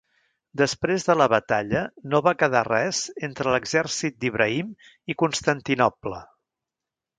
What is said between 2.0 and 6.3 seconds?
no va quedar res entre l'exèrcit d'Ibrahim i Constantinoble.